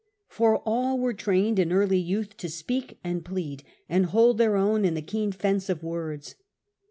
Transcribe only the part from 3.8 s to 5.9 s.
and hold their own in the keen fence Early train of